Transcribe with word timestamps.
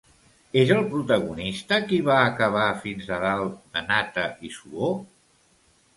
És 0.61 0.71
el 0.75 0.79
protagonista 0.93 1.79
qui 1.91 1.99
va 2.09 2.17
acabar 2.31 2.65
fins 2.87 3.11
a 3.19 3.23
dalt 3.27 3.55
de 3.77 3.87
nata 3.93 4.29
i 4.49 4.55
suor? 4.59 4.99